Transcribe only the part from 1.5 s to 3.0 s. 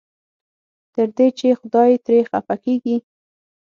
خدای ترې خفه کېږي.